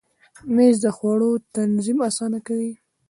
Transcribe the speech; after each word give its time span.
مېز 0.55 0.75
د 0.83 0.87
خوړو 0.97 1.31
تنظیم 1.55 1.97
اسانه 2.09 2.39
کوي. 2.47 2.71